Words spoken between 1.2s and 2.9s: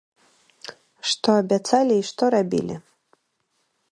абяцалі і што рабілі?